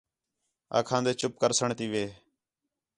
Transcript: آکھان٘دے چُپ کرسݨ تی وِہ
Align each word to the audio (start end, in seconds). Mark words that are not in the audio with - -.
آکھان٘دے 0.77 1.11
چُپ 1.19 1.33
کرسݨ 1.41 1.69
تی 1.77 1.85
وِہ 1.91 2.03